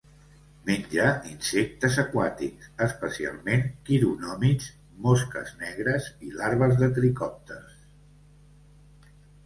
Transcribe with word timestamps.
Menja 0.69 1.03
insectes 1.31 1.97
aquàtics, 2.03 2.71
especialment 2.87 3.67
quironòmids, 3.91 4.73
mosques 5.07 5.55
negres 5.63 6.11
i 6.31 6.35
larves 6.43 6.79
de 6.85 6.93
tricòpters. 7.01 7.81